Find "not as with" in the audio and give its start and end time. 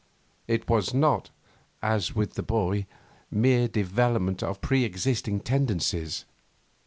0.95-2.33